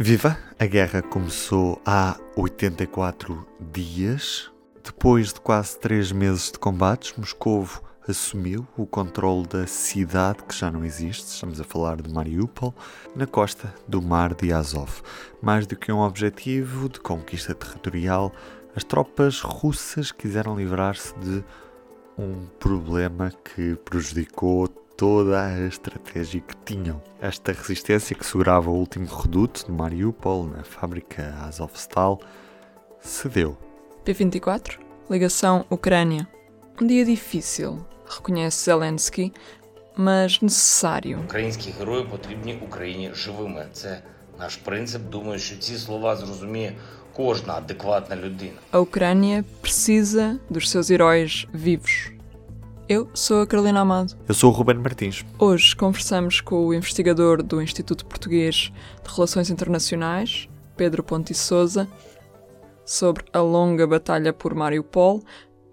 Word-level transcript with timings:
Viva! 0.00 0.38
A 0.56 0.64
guerra 0.64 1.02
começou 1.02 1.82
há 1.84 2.16
84 2.36 3.44
dias. 3.72 4.48
Depois 4.84 5.32
de 5.32 5.40
quase 5.40 5.76
três 5.76 6.12
meses 6.12 6.52
de 6.52 6.58
combates, 6.60 7.14
Moscovo 7.18 7.82
assumiu 8.06 8.64
o 8.76 8.86
controle 8.86 9.44
da 9.48 9.66
cidade 9.66 10.44
que 10.44 10.54
já 10.54 10.70
não 10.70 10.84
existe, 10.84 11.26
estamos 11.26 11.60
a 11.60 11.64
falar 11.64 12.00
de 12.00 12.14
Mariupol, 12.14 12.72
na 13.16 13.26
costa 13.26 13.74
do 13.88 14.00
Mar 14.00 14.34
de 14.34 14.52
Azov. 14.52 15.02
Mais 15.42 15.66
do 15.66 15.74
que 15.74 15.90
um 15.90 15.98
objetivo 15.98 16.88
de 16.88 17.00
conquista 17.00 17.52
territorial, 17.52 18.32
as 18.76 18.84
tropas 18.84 19.40
russas 19.40 20.12
quiseram 20.12 20.56
livrar-se 20.56 21.12
de 21.18 21.44
um 22.16 22.46
problema 22.60 23.32
que 23.44 23.74
prejudicou 23.84 24.68
toda 24.97 25.43
a 25.45 25.67
estratégia 25.67 26.41
que 26.41 26.55
tinham. 26.57 27.01
Esta 27.21 27.51
resistência 27.51 28.15
que 28.15 28.25
segurava 28.25 28.69
o 28.69 28.73
último 28.75 29.05
reduto 29.07 29.65
de 29.65 29.71
Mariupol 29.71 30.45
na 30.45 30.63
fábrica 30.63 31.35
Azovstal 31.47 32.19
cedeu. 33.01 33.57
P24, 34.05 34.79
ligação 35.09 35.65
Ucrânia. 35.69 36.27
Um 36.81 36.87
dia 36.87 37.05
difícil, 37.05 37.85
reconhece 38.07 38.65
Zelensky, 38.65 39.31
mas 39.97 40.41
necessário. 40.41 41.19
Українські 41.25 41.71
герої 41.79 42.03
потрібні 42.03 42.59
Україні 42.67 43.11
живими. 43.13 43.67
Це 43.73 44.01
наш 44.39 44.55
принцип. 44.55 45.01
Думаю, 45.01 45.39
що 45.39 45.57
ці 45.57 45.77
слова 45.77 46.15
зрозуміє 46.15 46.73
кожна 47.13 47.53
адекватна 47.53 48.15
людина. 48.15 48.57
A 48.71 48.79
Ucrânia 48.79 49.43
precisa 49.61 50.39
dos 50.49 50.69
seus 50.69 50.89
heróis 50.89 51.47
vivos. 51.53 52.11
Eu 52.88 53.06
sou 53.12 53.42
a 53.42 53.46
Carolina 53.46 53.80
Amado. 53.80 54.16
Eu 54.26 54.32
sou 54.32 54.50
o 54.50 54.54
Ruben 54.54 54.78
Martins. 54.78 55.22
Hoje 55.38 55.76
conversamos 55.76 56.40
com 56.40 56.66
o 56.66 56.72
investigador 56.72 57.42
do 57.42 57.60
Instituto 57.60 58.06
Português 58.06 58.72
de 59.04 59.14
Relações 59.14 59.50
Internacionais, 59.50 60.48
Pedro 60.74 61.02
Ponte 61.02 61.34
Souza, 61.34 61.86
sobre 62.86 63.26
a 63.30 63.42
longa 63.42 63.86
batalha 63.86 64.32
por 64.32 64.54
Mariupol 64.54 65.22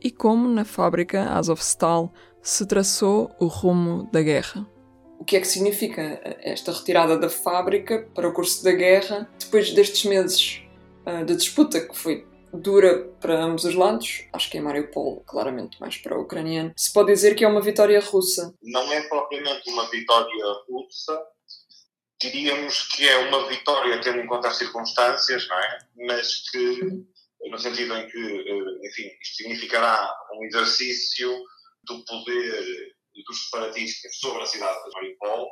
e 0.04 0.12
como 0.12 0.50
na 0.50 0.66
fábrica 0.66 1.30
Azovstal 1.32 2.14
se 2.42 2.66
traçou 2.66 3.32
o 3.40 3.46
rumo 3.46 4.10
da 4.12 4.22
guerra. 4.22 4.68
O 5.18 5.24
que 5.24 5.38
é 5.38 5.40
que 5.40 5.48
significa 5.48 6.20
esta 6.42 6.74
retirada 6.74 7.18
da 7.18 7.30
fábrica 7.30 8.10
para 8.14 8.28
o 8.28 8.34
curso 8.34 8.62
da 8.62 8.74
guerra 8.74 9.30
depois 9.40 9.72
destes 9.72 10.04
meses 10.04 10.62
uh, 11.06 11.24
de 11.24 11.34
disputa 11.34 11.80
que 11.80 11.98
foi 11.98 12.28
dura 12.60 13.06
para 13.20 13.44
ambos 13.44 13.66
os 13.66 13.76
lados, 13.76 14.28
acho 14.34 14.50
que 14.50 14.58
em 14.58 14.62
Mariupol, 14.62 15.24
claramente 15.26 15.80
mais 15.80 15.98
para 15.98 16.18
o 16.18 16.22
ucraniano, 16.22 16.74
se 16.76 16.92
pode 16.92 17.12
dizer 17.12 17.36
que 17.36 17.44
é 17.44 17.48
uma 17.48 17.62
vitória 17.62 18.00
russa. 18.00 18.54
Não 18.62 18.92
é 18.92 19.08
propriamente 19.08 19.70
uma 19.70 19.90
vitória 19.90 20.46
russa, 20.70 21.22
diríamos 22.22 22.88
que 22.90 23.08
é 23.08 23.18
uma 23.28 23.48
vitória 23.48 24.00
tendo 24.02 24.20
em 24.20 24.28
conta 24.28 24.48
as 24.48 24.58
circunstâncias, 24.58 25.48
não 25.48 25.60
é? 25.60 25.78
Mas 26.08 26.50
que, 26.50 26.80
no 27.50 27.58
sentido 27.58 27.96
em 27.96 28.08
que, 28.08 28.18
eh, 28.18 28.88
enfim, 28.88 29.10
isto 29.22 29.36
significará 29.38 30.12
um 30.34 30.46
exercício 30.46 31.32
do 31.84 32.04
poder 32.06 32.96
dos 33.26 33.46
separatistas 33.46 34.18
sobre 34.18 34.44
a 34.44 34.46
cidade 34.46 34.84
de 34.84 34.92
Mariupol, 34.92 35.48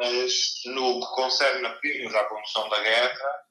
mas 0.00 0.32
no 0.66 1.00
que 1.00 1.14
concerne 1.14 1.66
apenas 1.66 2.14
à 2.14 2.24
condução 2.24 2.68
da 2.68 2.80
guerra, 2.80 3.43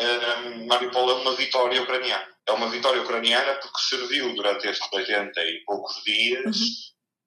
um, 0.00 0.66
Mariupol 0.66 1.10
é 1.10 1.14
uma 1.14 1.34
vitória 1.34 1.82
ucraniana. 1.82 2.26
É 2.46 2.52
uma 2.52 2.68
vitória 2.68 3.02
ucraniana 3.02 3.54
porque 3.54 3.78
serviu 3.78 4.34
durante 4.34 4.66
estes 4.66 4.92
80 4.92 5.40
e 5.42 5.64
poucos 5.64 6.02
dias 6.04 6.56
uhum. 6.56 6.66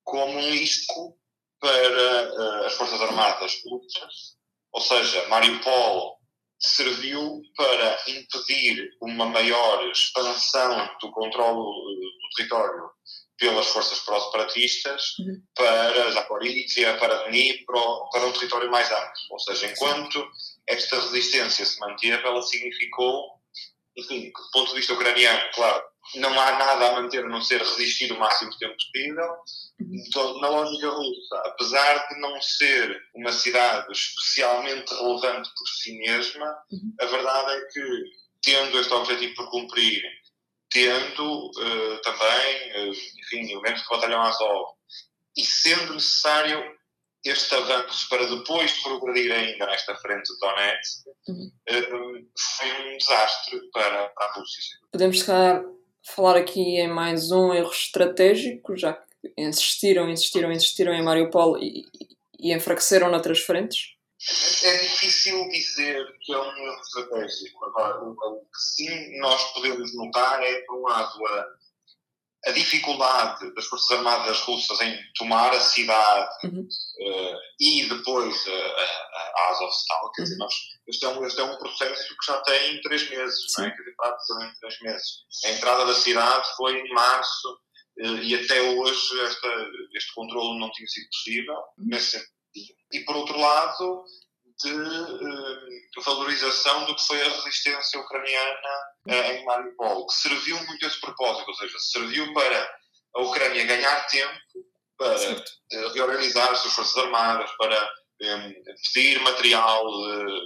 como 0.04 0.34
um 0.34 0.54
isco 0.54 1.18
para 1.60 2.62
uh, 2.62 2.66
as 2.66 2.74
Forças 2.74 3.02
Armadas 3.02 3.62
russas. 3.66 4.38
Ou 4.72 4.82
seja, 4.82 5.28
Mariupol 5.28 6.18
serviu 6.60 7.42
para 7.56 7.98
impedir 8.08 8.90
uma 9.02 9.26
maior 9.26 9.90
expansão 9.90 10.90
do 11.00 11.12
controle 11.12 11.56
do 11.56 12.30
território 12.36 12.90
pelas 13.38 13.68
forças 13.68 14.00
pró-separatistas 14.00 15.18
uhum. 15.20 15.42
para 15.56 16.12
Zaporizhia, 16.12 16.98
para 16.98 17.30
Dnipro, 17.30 18.10
para 18.12 18.26
um 18.26 18.34
território 18.34 18.72
mais 18.72 18.92
amplo. 18.92 19.12
Ou 19.32 19.40
seja, 19.40 19.68
enquanto 19.68 20.28
esta 20.68 21.00
resistência 21.00 21.66
se 21.66 21.80
manteve, 21.80 22.26
ela 22.26 22.42
significou, 22.42 23.26
enfim, 23.96 24.32
do 24.32 24.52
ponto 24.52 24.70
de 24.70 24.78
vista 24.78 24.94
ucraniano, 24.94 25.42
claro, 25.54 25.84
não 26.16 26.40
há 26.40 26.58
nada 26.58 26.88
a 26.88 27.02
manter 27.02 27.24
a 27.24 27.28
não 27.28 27.42
ser 27.42 27.60
resistir 27.60 28.12
o 28.12 28.20
máximo 28.20 28.58
tempo 28.58 28.76
possível. 28.76 29.36
Então, 29.80 30.40
na 30.40 30.50
lógica 30.50 30.90
russa, 30.90 31.36
apesar 31.46 32.08
de 32.08 32.20
não 32.20 32.42
ser 32.42 33.00
uma 33.16 33.32
cidade 33.32 33.92
especialmente 33.92 34.94
relevante 34.94 35.50
por 35.56 35.68
si 35.68 35.98
mesma, 36.00 36.58
uhum. 36.72 36.96
a 37.00 37.06
verdade 37.06 37.52
é 37.52 37.62
que, 37.68 38.04
tendo 38.42 38.80
este 38.80 38.94
objetivo 38.94 39.36
por 39.36 39.52
cumprir, 39.52 40.02
tendo 40.78 41.48
uh, 41.48 42.02
também, 42.02 42.90
uh, 42.90 42.92
enfim, 42.92 43.52
elementos 43.52 43.82
que 43.82 43.90
batalham 43.90 44.22
Azov, 44.22 44.76
e 45.36 45.44
sendo 45.44 45.96
necessário 45.96 46.78
este 47.26 47.56
avanço 47.56 48.08
para 48.10 48.26
depois 48.28 48.72
progredir 48.82 49.32
ainda 49.32 49.66
nesta 49.66 49.96
frente 49.96 50.32
de 50.32 50.40
Donetsk 50.40 51.08
uhum. 51.28 51.52
Eh, 51.68 51.82
foi 51.82 52.94
um 52.94 52.98
desastre 52.98 53.60
para, 53.74 54.14
a 54.18 54.34
Rússia. 54.34 54.78
Podemos 54.92 55.26
falar 56.06 56.38
aqui 56.38 56.80
em 56.80 56.88
mais 56.88 57.32
um 57.32 57.54
erro 57.54 57.72
estratégico, 57.72 58.78
já 58.78 58.94
que 58.94 59.34
insistiram, 59.38 60.10
insistiram, 60.10 60.52
insistiram 60.52 60.94
em 60.94 61.04
Mariupol 61.04 61.58
e, 61.58 61.86
e 62.40 62.54
enfraqueceram 62.54 63.10
noutras 63.10 63.40
frentes? 63.40 63.97
É 64.64 64.78
difícil 64.78 65.48
dizer 65.50 66.06
que 66.22 66.34
é 66.34 66.40
um 66.40 66.58
erro 66.58 66.82
estratégico. 66.82 67.66
Agora, 67.66 68.04
o, 68.04 68.12
o 68.12 68.46
que 68.46 68.60
sim 68.60 69.20
nós 69.20 69.44
podemos 69.54 69.96
notar 69.96 70.42
é, 70.42 70.62
por 70.62 70.80
um 70.80 70.82
lado, 70.82 71.26
a 71.28 71.48
a 72.48 72.52
dificuldade 72.52 73.54
das 73.56 73.66
Forças 73.66 73.98
Armadas 73.98 74.40
russas 74.42 74.80
em 74.82 74.98
tomar 75.18 75.54
a 75.54 75.60
cidade 75.60 76.30
uhum. 76.46 76.62
uh, 76.62 77.38
e 77.60 77.90
depois 77.90 78.46
uh, 78.46 78.52
a, 78.52 79.42
a 79.42 79.50
Azovstal, 79.50 80.12
quer 80.14 80.24
dizer, 80.24 80.36
uhum. 80.36 80.40
nós, 80.40 80.54
este, 80.88 81.06
é 81.06 81.10
um, 81.10 81.26
este 81.26 81.40
é 81.42 81.44
um 81.44 81.58
processo 81.58 82.08
que 82.08 82.26
já 82.26 82.40
tem 82.42 82.82
três 82.82 83.10
meses, 83.10 83.54
não 83.58 83.66
é? 83.66 83.72
quer 83.72 83.78
dizer, 83.78 83.96
praticamente 83.98 84.60
três 84.60 84.82
meses. 84.82 85.08
A 85.46 85.50
entrada 85.50 85.86
da 85.86 85.94
cidade 85.94 86.48
foi 86.56 86.80
em 86.80 86.90
março 86.94 87.54
uh, 88.00 88.18
e 88.22 88.36
até 88.36 88.62
hoje 88.62 89.22
esta, 89.22 89.70
este 89.94 90.14
controle 90.14 90.60
não 90.60 90.72
tinha 90.72 90.88
sido 90.88 91.08
possível, 91.10 91.56
uhum. 91.56 91.88
nesse. 91.88 92.37
E 92.94 93.00
por 93.02 93.16
outro 93.16 93.38
lado, 93.38 94.04
de 94.64 94.72
uh, 94.74 96.02
valorização 96.04 96.86
do 96.86 96.96
que 96.96 97.06
foi 97.06 97.22
a 97.22 97.30
resistência 97.30 98.00
ucraniana 98.00 98.70
uh, 99.08 99.12
em 99.14 99.46
Mariupol, 99.46 100.08
que 100.08 100.14
serviu 100.16 100.58
muito 100.66 100.84
a 100.84 100.88
esse 100.88 101.00
propósito, 101.00 101.48
ou 101.48 101.56
seja, 101.56 101.78
serviu 101.80 102.34
para 102.34 102.78
a 103.16 103.22
Ucrânia 103.22 103.66
ganhar 103.66 104.08
tempo 104.08 104.40
para 104.98 105.16
uh, 105.16 105.94
reorganizar 105.94 106.52
as 106.52 106.60
suas 106.60 106.74
forças 106.74 106.98
armadas, 106.98 107.52
para 107.58 107.90
pedir 108.96 109.22
material 109.22 109.86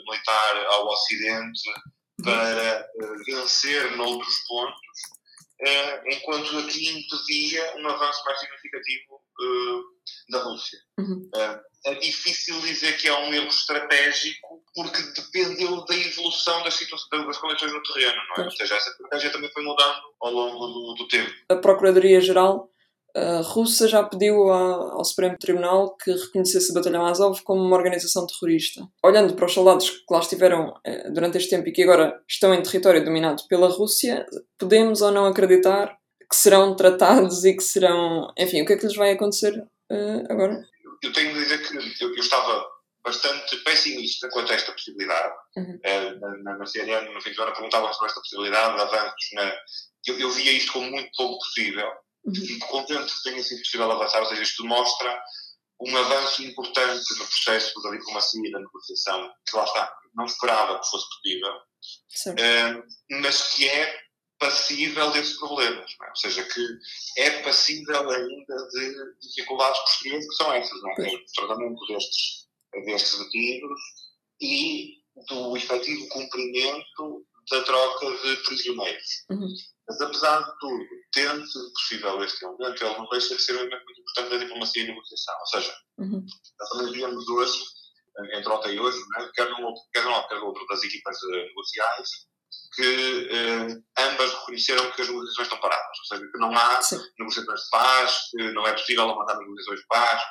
militar 0.05 0.65
ao 0.71 0.87
Ocidente, 0.87 1.69
uhum. 1.69 2.25
para 2.25 2.85
vencer 3.25 3.95
noutros 3.95 4.39
pontos, 4.45 6.01
enquanto 6.07 6.59
aqui 6.59 6.89
impedia 6.89 7.77
um 7.77 7.87
avanço 7.87 8.25
mais 8.25 8.39
significativo 8.41 9.21
da 10.29 10.43
Rússia. 10.43 10.79
Uhum 10.99 11.29
é 11.85 11.95
difícil 11.95 12.59
dizer 12.61 12.97
que 12.97 13.07
é 13.07 13.13
um 13.13 13.33
erro 13.33 13.47
estratégico 13.47 14.61
porque 14.75 15.01
dependeu 15.15 15.83
da 15.85 15.95
evolução 15.95 16.63
das, 16.63 16.79
das 16.79 17.37
condições 17.37 17.73
no 17.73 17.83
terreno, 17.83 18.21
não 18.29 18.43
é? 18.43 18.45
Ou 18.45 18.51
seja, 18.51 18.75
essa 18.75 18.89
estratégia 18.89 19.31
também 19.31 19.51
foi 19.51 19.63
mudando 19.63 19.99
ao 20.21 20.31
longo 20.31 20.67
do, 20.67 20.93
do 20.95 21.07
tempo. 21.07 21.31
A 21.49 21.55
Procuradoria-Geral 21.55 22.69
uh, 23.17 23.41
russa 23.41 23.87
já 23.87 24.03
pediu 24.03 24.49
a, 24.51 24.93
ao 24.93 25.03
Supremo 25.03 25.37
Tribunal 25.37 25.97
que 25.97 26.11
reconhecesse 26.11 26.71
o 26.71 26.73
Batalhão 26.73 27.05
Azov 27.05 27.41
como 27.43 27.61
uma 27.61 27.75
organização 27.75 28.27
terrorista. 28.27 28.81
Olhando 29.03 29.33
para 29.33 29.45
os 29.45 29.53
soldados 29.53 29.89
que 29.89 30.13
lá 30.13 30.19
estiveram 30.19 30.69
uh, 30.69 31.13
durante 31.13 31.37
este 31.37 31.49
tempo 31.49 31.67
e 31.67 31.71
que 31.71 31.83
agora 31.83 32.21
estão 32.29 32.53
em 32.53 32.61
território 32.61 33.03
dominado 33.03 33.43
pela 33.49 33.67
Rússia, 33.67 34.25
podemos 34.57 35.01
ou 35.01 35.11
não 35.11 35.25
acreditar 35.25 35.97
que 36.31 36.37
serão 36.37 36.75
tratados 36.75 37.43
e 37.43 37.53
que 37.53 37.63
serão. 37.63 38.33
Enfim, 38.37 38.61
o 38.61 38.65
que 38.65 38.73
é 38.73 38.77
que 38.77 38.85
lhes 38.85 38.95
vai 38.95 39.11
acontecer 39.11 39.53
uh, 39.91 40.31
agora? 40.31 40.65
eu 41.01 41.11
tenho 41.11 41.33
de 41.33 41.39
dizer 41.39 41.67
que 41.67 42.03
eu, 42.03 42.09
eu 42.09 42.19
estava 42.19 42.65
bastante 43.03 43.57
pessimista 43.57 44.29
quanto 44.29 44.51
a 44.51 44.55
esta 44.55 44.71
possibilidade. 44.71 45.33
Uhum. 45.57 45.79
Uh, 45.83 46.43
na, 46.43 46.57
na 46.57 46.65
CNN, 46.65 47.11
no 47.11 47.21
fim 47.21 47.33
do 47.33 47.41
ano, 47.41 47.53
perguntavam 47.53 47.91
sobre 47.93 48.07
esta 48.07 48.21
possibilidade 48.21 48.75
de 48.75 48.81
avanços. 48.81 49.29
Na... 49.33 49.53
Eu, 50.07 50.19
eu 50.19 50.31
via 50.31 50.51
isto 50.53 50.71
como 50.71 50.89
muito 50.91 51.09
pouco 51.17 51.39
possível. 51.39 51.91
Uhum. 52.23 52.35
Fico 52.35 52.67
contente 52.67 53.13
que 53.13 53.23
tenha 53.23 53.43
sido 53.43 53.59
possível 53.59 53.91
avançar, 53.91 54.21
ou 54.21 54.27
seja, 54.27 54.43
isto 54.43 54.63
mostra 54.65 55.21
um 55.81 55.97
avanço 55.97 56.43
importante 56.43 57.03
no 57.17 57.25
processo 57.25 57.81
da 57.81 57.89
diplomacia 57.89 58.47
e 58.47 58.51
da 58.51 58.59
negociação, 58.59 59.31
que 59.49 59.55
lá 59.57 59.63
está, 59.63 59.91
não 60.13 60.25
esperava 60.25 60.79
que 60.79 60.87
fosse 60.87 61.07
possível, 61.09 61.53
uh, 62.27 62.83
mas 63.21 63.55
que 63.55 63.67
é 63.67 63.99
passível 64.41 65.11
desses 65.11 65.37
problemas, 65.37 65.95
é? 66.01 66.09
ou 66.09 66.15
seja, 66.15 66.43
que 66.43 66.67
é 67.17 67.43
passível 67.43 68.09
ainda 68.09 68.55
de 68.69 69.15
dificuldades 69.21 69.79
posteriores 69.81 70.27
que 70.27 70.35
são 70.35 70.51
essas, 70.51 70.81
não 70.81 70.89
é? 70.89 71.13
o 71.13 71.25
tratamento 71.35 71.85
destes, 71.87 72.47
destes 72.85 73.19
detidos 73.19 73.79
e 74.41 74.95
do 75.29 75.55
efetivo 75.55 76.07
cumprimento 76.09 77.23
da 77.51 77.63
troca 77.63 78.11
de 78.23 78.35
prisioneiros. 78.37 79.25
Uhum. 79.29 79.53
Mas, 79.87 80.01
apesar 80.01 80.41
de 80.41 80.59
tudo, 80.59 80.85
tendo 81.11 81.45
sido 81.45 81.73
possível 81.73 82.23
este 82.23 82.43
elemento, 82.43 82.83
ele 82.83 82.97
não 82.97 83.09
deixa 83.09 83.35
de 83.35 83.41
ser 83.41 83.53
um 83.53 83.59
elemento 83.59 83.83
muito 83.85 84.01
importante 84.01 84.29
da 84.31 84.37
diplomacia 84.37 84.83
e 84.83 84.87
negociação. 84.87 85.35
Ou 85.39 85.47
seja, 85.47 85.75
Uhum. 85.99 86.25
nós 86.59 86.69
também 86.69 86.93
víamos 86.93 87.29
hoje, 87.29 87.63
entre 88.33 88.49
ontem 88.51 88.75
e 88.75 88.79
hoje, 88.79 88.97
né, 89.09 89.29
quer 89.35 89.51
outro, 89.51 89.83
quer 89.93 90.03
no 90.03 90.45
outro 90.45 90.65
das 90.67 90.83
equipas 90.83 91.17
eh, 91.23 91.45
negociais, 91.45 92.09
que 92.75 93.29
eh, 93.31 93.81
ambas 93.99 94.33
reconheceram 94.33 94.91
que 94.91 95.01
as 95.01 95.07
negociações 95.07 95.47
estão 95.47 95.59
paradas. 95.59 95.99
Ou 95.99 96.05
seja, 96.05 96.31
que 96.31 96.37
não 96.37 96.55
há 96.55 96.81
Sim. 96.81 96.99
negociações 97.19 97.61
de 97.61 97.69
paz, 97.69 98.17
que 98.31 98.51
não 98.53 98.67
é 98.67 98.73
possível 98.73 99.07
levantar 99.07 99.37
negociações 99.37 99.79
de 99.79 99.87
paz. 99.87 100.21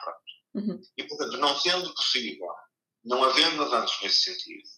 Uhum. 0.54 0.80
E, 0.96 1.04
portanto, 1.04 1.36
não 1.36 1.58
sendo 1.58 1.94
possível, 1.94 2.48
não 3.04 3.22
havendo 3.24 3.62
avanços 3.62 3.98
nesse 4.02 4.22
sentido, 4.22 4.68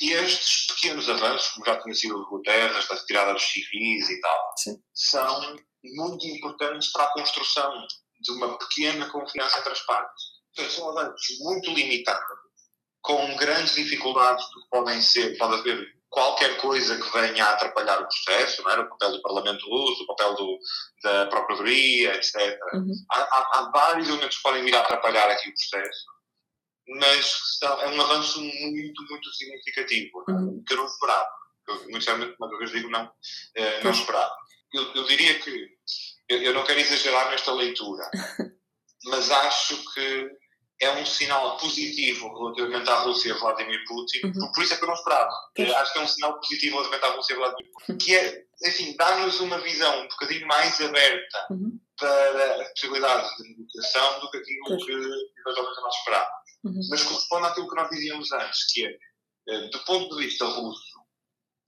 e 0.00 0.12
estes 0.12 0.66
pequenos 0.66 1.08
avanços, 1.08 1.48
como 1.52 1.64
já 1.64 1.80
tinha 1.80 1.94
sido 1.94 2.16
o 2.16 2.28
Guterres, 2.28 2.86
da 2.86 2.94
retirada 2.94 3.32
dos 3.32 3.42
civis 3.42 4.10
e 4.10 4.20
tal, 4.20 4.52
Sim. 4.58 4.76
são 4.92 5.56
muito 5.82 6.26
importantes 6.26 6.92
para 6.92 7.04
a 7.04 7.12
construção 7.12 7.72
de 8.20 8.30
uma 8.32 8.58
pequena 8.58 9.08
confiança 9.10 9.58
entre 9.58 9.72
as 9.72 9.80
partes. 9.86 10.24
Portanto, 10.54 10.74
são 10.74 10.90
avanços 10.90 11.38
muito 11.40 11.70
limitados, 11.70 12.38
com 13.00 13.36
grandes 13.36 13.74
dificuldades 13.74 14.44
do 14.50 14.62
que 14.62 14.68
podem 14.70 15.00
ser, 15.00 15.38
pode 15.38 15.54
haver 15.60 15.95
qualquer 16.10 16.56
coisa 16.58 16.96
que 16.96 17.12
venha 17.12 17.44
a 17.44 17.52
atrapalhar 17.52 18.00
o 18.00 18.08
processo, 18.08 18.62
não 18.62 18.70
é? 18.70 18.80
o 18.80 18.88
papel 18.88 19.12
do 19.12 19.22
Parlamento 19.22 19.68
Russo, 19.68 20.02
o 20.02 20.06
papel 20.06 20.34
do, 20.34 20.58
da 21.02 21.26
Procuradoria, 21.26 22.14
etc. 22.14 22.58
Uhum. 22.74 22.92
Há, 23.12 23.20
há, 23.20 23.50
há 23.54 23.70
vários 23.70 24.08
elementos 24.08 24.36
que 24.36 24.42
podem 24.42 24.64
vir 24.64 24.74
a 24.74 24.80
atrapalhar 24.80 25.30
aqui 25.30 25.48
o 25.48 25.52
processo, 25.52 26.06
mas 26.88 27.58
é 27.62 27.88
um 27.88 28.00
avanço 28.00 28.40
muito, 28.40 29.02
muito 29.10 29.32
significativo, 29.34 30.24
é? 30.28 30.32
Uhum. 30.32 30.64
que 30.66 30.72
eu 30.72 30.78
não 30.78 30.86
esperava. 30.86 31.28
Eu, 31.68 31.74
muito 31.74 31.96
sinceramente, 31.96 32.36
mas 32.38 32.50
eu 32.52 32.66
digo, 32.66 32.88
não, 32.90 33.12
eh, 33.56 33.82
não 33.82 33.90
esperava. 33.90 34.32
Eu, 34.72 34.94
eu 34.94 35.04
diria 35.04 35.38
que, 35.40 35.68
eu, 36.28 36.42
eu 36.42 36.54
não 36.54 36.64
quero 36.64 36.78
exagerar 36.78 37.28
nesta 37.30 37.52
leitura, 37.52 38.08
mas 39.06 39.30
acho 39.30 39.76
que 39.92 40.30
é 40.80 40.90
um 40.90 41.06
sinal 41.06 41.56
positivo 41.56 42.28
relativamente 42.38 42.90
à 42.90 42.96
Rússia 43.00 43.28
e 43.28 43.32
a 43.32 43.38
Vladimir 43.38 43.82
Putin, 43.86 44.26
Uhum. 44.26 44.52
por- 44.52 44.62
isso 44.62 44.74
é 44.74 44.76
que 44.76 44.82
eu 44.84 44.88
não 44.88 44.94
esperava. 44.94 45.30
Eh, 45.56 45.74
Acho 45.74 45.92
que 45.92 45.98
é 45.98 46.02
um 46.02 46.08
sinal 46.08 46.38
positivo 46.40 46.76
relativamente 46.76 47.04
à 47.12 47.16
Rússia 47.16 47.32
e 47.32 47.36
a 47.36 47.38
Vladimir 47.38 47.72
Putin, 47.72 47.96
que 47.98 48.16
é, 48.16 48.44
enfim, 48.66 48.94
dá-nos 48.96 49.40
uma 49.40 49.58
visão 49.58 50.00
um 50.02 50.08
bocadinho 50.08 50.46
mais 50.46 50.78
aberta 50.80 51.46
Uhum. 51.50 51.78
para 51.98 52.62
as 52.62 52.68
possibilidades 52.72 53.36
de 53.36 53.48
negociação 53.56 54.20
do 54.20 54.30
que 54.30 54.36
aquilo 54.36 54.76
que 54.84 54.92
nós 55.82 55.94
esperávamos. 55.96 56.36
Uhum. 56.64 56.80
Mas 56.90 57.02
corresponde 57.04 57.46
àquilo 57.46 57.68
que 57.68 57.76
nós 57.76 57.88
dizíamos 57.90 58.32
antes, 58.32 58.72
que 58.72 58.86
é, 58.86 58.90
eh, 59.48 59.68
do 59.70 59.78
ponto 59.84 60.14
de 60.16 60.26
vista 60.26 60.44
russo, 60.44 60.96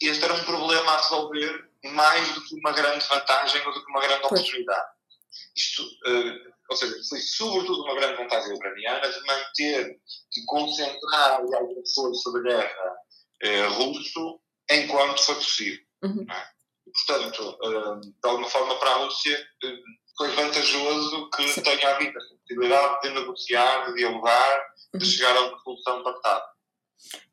este 0.02 0.22
era 0.24 0.34
um 0.34 0.44
problema 0.44 0.92
a 0.92 1.00
resolver 1.00 1.68
mais 1.84 2.30
do 2.34 2.44
que 2.44 2.54
uma 2.56 2.72
grande 2.72 3.06
vantagem 3.06 3.66
ou 3.66 3.72
do 3.72 3.82
que 3.84 3.90
uma 3.90 4.00
grande 4.00 4.26
oportunidade. 4.26 4.88
Isto, 5.56 5.82
eh, 6.06 6.38
ou 6.70 6.76
seja, 6.76 6.94
foi 7.08 7.18
sobretudo 7.20 7.82
uma 7.82 7.94
grande 7.94 8.16
vantagem 8.22 8.52
ucraniana 8.54 9.08
de 9.10 9.20
manter, 9.26 9.84
de 10.32 10.44
concentrar 10.46 11.44
o 11.44 11.56
algum 11.56 11.80
esforço 11.82 12.32
de 12.32 12.42
guerra 12.42 12.96
eh, 13.42 13.66
russo 13.68 14.40
enquanto 14.70 15.22
foi 15.22 15.34
possível. 15.36 15.80
Uhum. 16.02 16.26
é? 16.30 16.48
E, 16.86 16.90
portanto, 16.92 17.58
eh, 17.62 18.00
de 18.06 18.28
alguma 18.28 18.48
forma 18.48 18.74
para 18.78 18.90
a 18.90 19.04
Rússia, 19.04 19.48
eh, 19.64 19.76
foi 20.16 20.28
vantajoso 20.30 21.30
que 21.30 21.48
Sim. 21.48 21.62
tenha 21.62 21.94
havido 21.94 22.18
a 22.18 22.22
possibilidade 22.38 23.00
de 23.02 23.10
negociar, 23.10 23.86
de 23.86 23.94
dialogar, 23.94 24.66
de 24.94 25.04
Uhum. 25.04 25.10
chegar 25.10 25.36
a 25.36 25.40
uma 25.46 25.58
solução 25.60 26.02
pactada. 26.02 26.44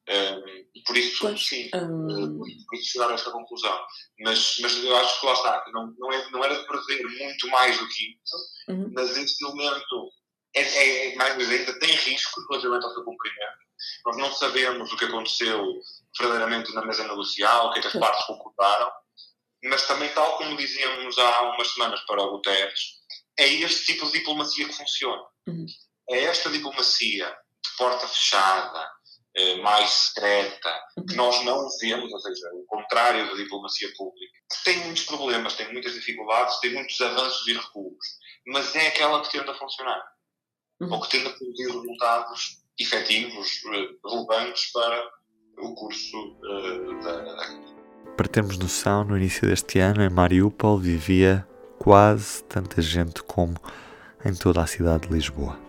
Eh, 0.07 0.65
e 0.75 0.81
por 0.83 0.95
isso, 0.97 1.17
Pois, 1.21 1.45
sim, 1.47 1.69
Hum, 1.73 2.37
por 2.37 2.77
isso 2.77 2.91
chegar 2.91 3.09
a 3.09 3.13
esta 3.13 3.31
conclusão. 3.31 3.77
Mas, 4.19 4.57
mas 4.61 4.83
eu 4.83 4.95
acho 4.97 5.19
que 5.19 5.25
lá 5.25 5.33
está, 5.33 5.61
que 5.61 5.71
não, 5.71 5.93
não, 5.97 6.11
é, 6.13 6.29
não 6.31 6.43
era 6.43 6.59
de 6.59 6.67
prever 6.67 7.03
muito 7.07 7.47
mais 7.49 7.77
do 7.79 7.87
que 7.87 8.11
isso, 8.11 8.37
Uhum. 8.69 8.91
mas 8.93 9.17
este 9.17 9.43
elemento 9.45 10.11
é, 10.55 10.61
é, 10.61 11.13
é 11.13 11.15
mais 11.15 11.35
uma 11.35 11.43
vez, 11.45 11.59
ainda 11.61 11.79
tem 11.79 11.91
risco 11.95 12.41
relativamente 12.49 12.85
ao 12.85 12.93
seu 12.93 13.03
cumprimento. 13.03 13.65
Nós 14.05 14.17
não 14.17 14.31
sabemos 14.33 14.91
o 14.91 14.97
que 14.97 15.05
aconteceu 15.05 15.65
verdadeiramente 16.17 16.73
na 16.73 16.85
mesa 16.85 17.03
negocial, 17.07 17.67
o 17.67 17.73
que 17.73 17.79
é 17.79 17.81
que 17.81 17.87
as 17.87 17.93
partes 17.99 18.25
concordaram, 18.25 18.91
mas 19.65 19.85
também, 19.87 20.09
tal 20.13 20.37
como 20.37 20.55
dizíamos 20.55 21.17
há 21.17 21.41
umas 21.53 21.67
semanas 21.73 21.99
para 22.01 22.21
o 22.21 22.31
Guterres, 22.31 22.79
é 23.37 23.47
este 23.47 23.85
tipo 23.93 24.05
de 24.05 24.13
diplomacia 24.19 24.65
que 24.67 24.73
funciona. 24.73 25.23
Uhum. 25.47 25.65
É 26.09 26.23
esta 26.25 26.49
diplomacia 26.51 27.25
de 27.27 27.77
porta 27.77 28.07
fechada, 28.07 28.89
eh, 29.35 29.55
mais 29.57 29.89
secreta, 29.89 30.73
que 31.07 31.15
nós 31.15 31.43
não 31.43 31.67
vemos, 31.79 32.11
ou 32.11 32.19
seja, 32.19 32.49
o 32.53 32.65
contrário 32.65 33.27
da 33.27 33.35
diplomacia 33.35 33.89
pública, 33.97 34.39
que 34.49 34.63
tem 34.63 34.77
muitos 34.85 35.03
problemas, 35.03 35.55
tem 35.55 35.71
muitas 35.73 35.93
dificuldades, 35.93 36.59
tem 36.59 36.73
muitos 36.73 36.99
avanços 37.01 37.47
e 37.47 37.53
recuos, 37.53 38.05
mas 38.47 38.75
é 38.75 38.87
aquela 38.87 39.21
que 39.21 39.31
tende 39.31 39.49
a 39.49 39.55
funcionar, 39.55 40.01
Uhum. 40.81 40.91
ou 40.91 41.01
que 41.01 41.09
tende 41.09 41.27
a 41.27 41.29
produzir 41.31 41.67
resultados 41.67 42.57
efetivos, 42.79 43.61
eh, 43.73 43.87
relevantes 44.05 44.71
para 44.73 45.09
o 45.57 45.73
curso 45.73 46.37
da, 47.01 47.23
da 47.23 48.15
Para 48.17 48.27
termos 48.27 48.57
noção, 48.57 49.05
no 49.05 49.17
início 49.17 49.47
deste 49.47 49.79
ano, 49.79 50.03
em 50.03 50.09
Mariupol 50.09 50.77
vivia 50.77 51.47
quase 51.79 52.43
tanta 52.43 52.81
gente 52.81 53.23
como 53.23 53.55
em 54.25 54.33
toda 54.35 54.61
a 54.61 54.67
cidade 54.67 55.07
de 55.07 55.13
Lisboa. 55.13 55.64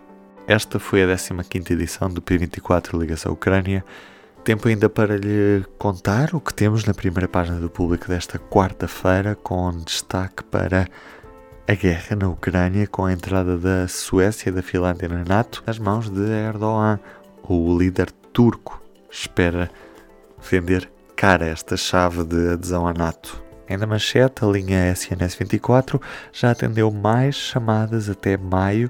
Esta 0.48 0.78
foi 0.78 1.02
a 1.02 1.08
15ª 1.08 1.72
edição 1.72 2.08
do 2.08 2.22
P24 2.22 2.96
Ligação 2.96 3.32
Ucrânia. 3.32 3.84
Tempo 4.44 4.68
ainda 4.68 4.88
para 4.88 5.16
lhe 5.16 5.64
contar 5.76 6.36
o 6.36 6.40
que 6.40 6.54
temos 6.54 6.84
na 6.84 6.94
primeira 6.94 7.26
página 7.26 7.58
do 7.58 7.68
público 7.68 8.06
desta 8.06 8.38
quarta-feira, 8.38 9.34
com 9.34 9.72
destaque 9.84 10.44
para 10.44 10.86
a 11.66 11.74
guerra 11.74 12.14
na 12.14 12.28
Ucrânia, 12.28 12.86
com 12.86 13.04
a 13.04 13.12
entrada 13.12 13.58
da 13.58 13.88
Suécia 13.88 14.50
e 14.50 14.52
da 14.52 14.62
Finlândia 14.62 15.08
na 15.08 15.24
NATO 15.24 15.64
nas 15.66 15.80
mãos 15.80 16.08
de 16.08 16.22
Erdogan. 16.22 17.00
O 17.42 17.76
líder 17.76 18.12
turco 18.32 18.80
espera 19.10 19.68
vender 20.48 20.88
cara 21.16 21.44
esta 21.46 21.76
chave 21.76 22.22
de 22.22 22.52
adesão 22.52 22.86
à 22.86 22.94
NATO. 22.94 23.42
Ainda 23.68 23.84
manchete, 23.84 24.44
a 24.44 24.46
linha 24.46 24.92
SNS 24.92 25.34
24 25.34 26.00
já 26.32 26.52
atendeu 26.52 26.88
mais 26.92 27.34
chamadas 27.34 28.08
até 28.08 28.36
maio 28.36 28.88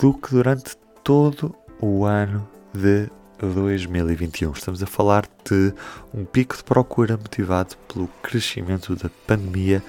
do 0.00 0.14
que 0.14 0.30
durante 0.30 0.79
todo 1.02 1.54
o 1.80 2.04
ano 2.04 2.46
de 2.72 3.08
2021. 3.38 4.52
Estamos 4.52 4.82
a 4.82 4.86
falar 4.86 5.26
de 5.44 5.72
um 6.12 6.24
pico 6.24 6.56
de 6.56 6.62
procura 6.62 7.16
motivado 7.16 7.76
pelo 7.92 8.08
crescimento 8.22 8.94
da 8.96 9.10
pandemia 9.26 9.82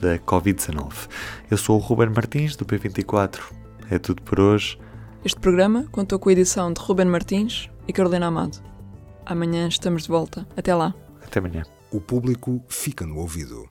da 0.00 0.18
Covid-19. 0.18 1.08
Eu 1.50 1.56
sou 1.56 1.76
o 1.76 1.80
Ruben 1.80 2.10
Martins, 2.10 2.56
do 2.56 2.64
P24. 2.64 3.40
É 3.90 3.98
tudo 3.98 4.22
por 4.22 4.40
hoje. 4.40 4.78
Este 5.24 5.40
programa 5.40 5.84
contou 5.90 6.18
com 6.18 6.28
a 6.28 6.32
edição 6.32 6.72
de 6.72 6.80
Ruben 6.80 7.06
Martins 7.06 7.68
e 7.88 7.92
Carolina 7.92 8.26
Amado. 8.26 8.62
Amanhã 9.26 9.68
estamos 9.68 10.02
de 10.04 10.08
volta. 10.08 10.46
Até 10.56 10.74
lá. 10.74 10.94
Até 11.24 11.38
amanhã. 11.38 11.64
O 11.90 12.00
público 12.00 12.62
fica 12.68 13.06
no 13.06 13.18
ouvido. 13.18 13.68